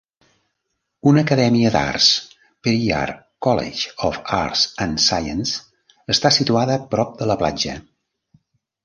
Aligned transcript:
Una 1.09 1.23
acadèmia 1.25 1.71
d'arts, 1.73 2.07
Periyar 2.67 3.01
College 3.47 3.91
of 4.07 4.17
Arts 4.37 4.63
and 4.87 5.03
Science, 5.09 5.53
està 6.15 6.33
situada 6.39 6.79
prop 6.95 7.15
de 7.21 7.29
la 7.35 7.37
platja. 7.43 7.77